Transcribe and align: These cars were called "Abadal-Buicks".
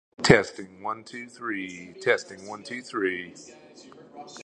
These 0.17 0.27
cars 0.27 0.51
were 0.57 0.63
called 0.63 1.05
"Abadal-Buicks". 2.01 3.51